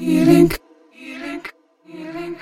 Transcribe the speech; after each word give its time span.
Healing. 0.00 0.50
Healing. 0.92 1.44
Healing. 1.84 2.36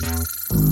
Healing. 0.00 0.71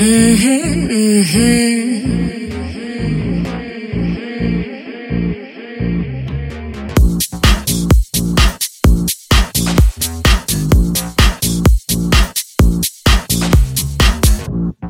Mm-hmm, 0.00 0.88
mmm. 0.88 1.60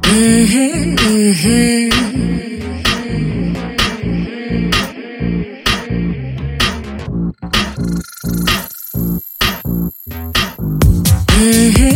Mmm, 0.06 0.94
mmm. 1.02 1.90
Mmm. 11.36 11.89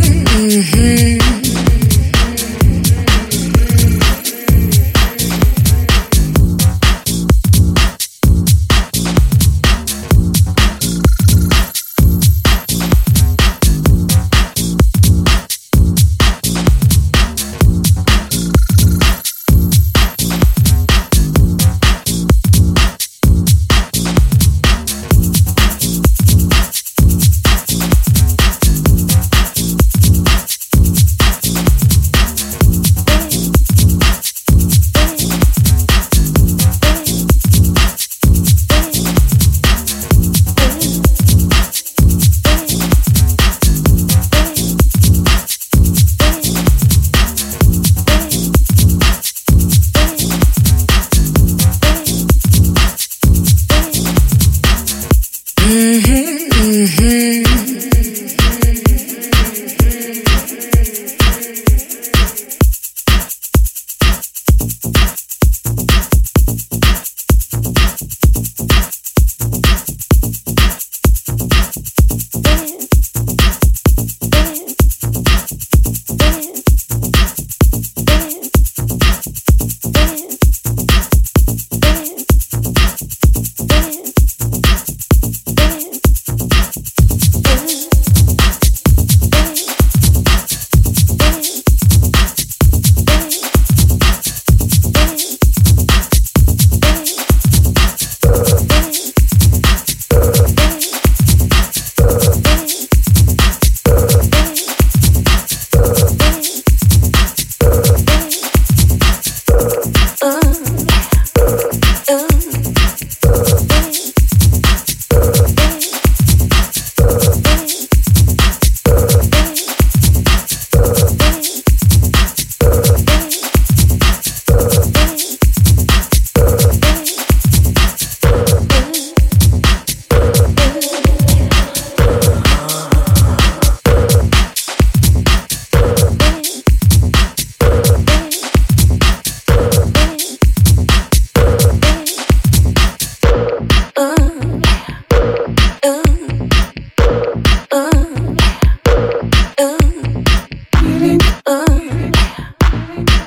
Mm-hmm. 56.84 57.53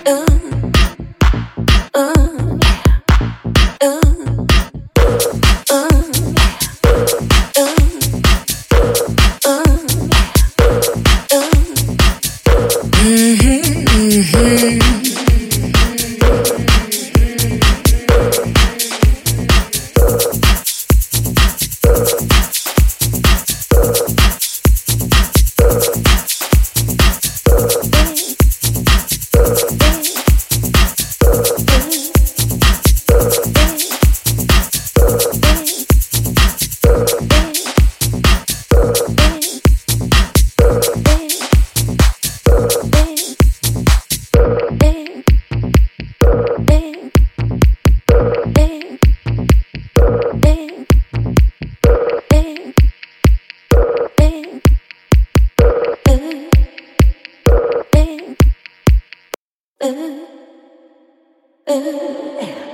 ooh. 0.10 0.37
ooh, 59.88 60.28
ooh. 61.70 62.67